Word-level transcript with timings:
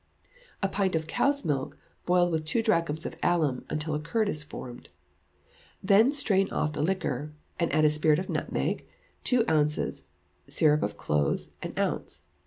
A 0.63 0.67
pint 0.67 0.95
of 0.95 1.05
cow's 1.05 1.45
milk 1.45 1.77
boiled 2.07 2.31
with 2.31 2.43
two 2.43 2.63
drachms 2.63 3.05
of 3.05 3.15
alum, 3.21 3.65
until 3.69 3.93
a 3.93 3.99
curd 3.99 4.29
is 4.29 4.41
formed. 4.41 4.89
Then 5.83 6.11
strain 6.11 6.49
off 6.49 6.73
the 6.73 6.81
liquor, 6.81 7.33
and 7.59 7.71
add 7.71 7.87
spirit 7.91 8.17
of 8.17 8.27
nutmeg, 8.27 8.83
two 9.23 9.45
ounces; 9.47 10.07
syrup 10.47 10.81
of 10.81 10.97
cloves, 10.97 11.49
an 11.61 11.73
ounce. 11.77 12.23